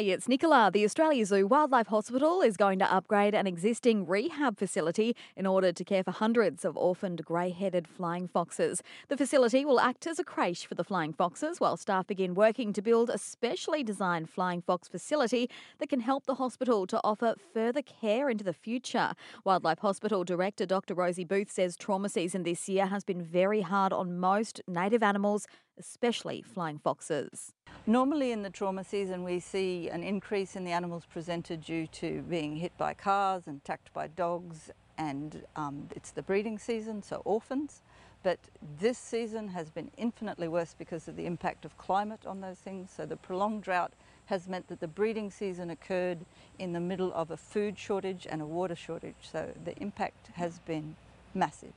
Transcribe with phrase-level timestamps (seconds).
[0.00, 0.70] Hi, it's Nicola.
[0.72, 5.72] The Australia Zoo Wildlife Hospital is going to upgrade an existing rehab facility in order
[5.72, 8.82] to care for hundreds of orphaned grey headed flying foxes.
[9.08, 12.72] The facility will act as a creche for the flying foxes while staff begin working
[12.72, 15.50] to build a specially designed flying fox facility
[15.80, 19.12] that can help the hospital to offer further care into the future.
[19.44, 20.94] Wildlife Hospital Director Dr.
[20.94, 25.46] Rosie Booth says trauma season this year has been very hard on most native animals,
[25.78, 27.52] especially flying foxes.
[27.90, 32.22] Normally in the trauma season we see an increase in the animals presented due to
[32.22, 37.20] being hit by cars and attacked by dogs and um, it's the breeding season, so
[37.24, 37.82] orphans.
[38.22, 38.38] But
[38.78, 42.92] this season has been infinitely worse because of the impact of climate on those things.
[42.96, 43.92] So the prolonged drought
[44.26, 46.20] has meant that the breeding season occurred
[46.60, 49.16] in the middle of a food shortage and a water shortage.
[49.20, 50.94] So the impact has been
[51.34, 51.72] massive.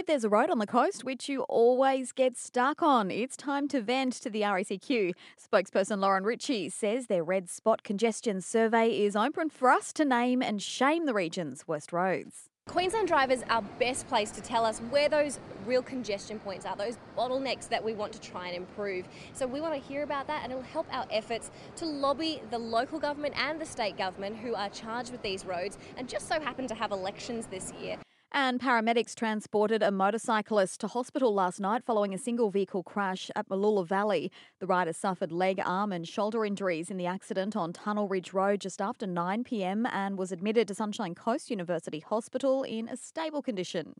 [0.00, 3.68] If there's a road on the coast which you always get stuck on, it's time
[3.68, 5.12] to vent to the RACQ.
[5.38, 10.40] Spokesperson Lauren Ritchie says their red spot congestion survey is open for us to name
[10.40, 12.48] and shame the region's worst roads.
[12.66, 16.96] Queensland drivers are best placed to tell us where those real congestion points are, those
[17.14, 19.06] bottlenecks that we want to try and improve.
[19.34, 22.58] So we want to hear about that and it'll help our efforts to lobby the
[22.58, 26.40] local government and the state government who are charged with these roads and just so
[26.40, 27.98] happen to have elections this year.
[28.32, 33.48] And paramedics transported a motorcyclist to hospital last night following a single vehicle crash at
[33.48, 34.30] Mooloolah Valley.
[34.60, 38.60] The rider suffered leg, arm, and shoulder injuries in the accident on Tunnel Ridge Road
[38.60, 43.42] just after 9 pm and was admitted to Sunshine Coast University Hospital in a stable
[43.42, 43.94] condition.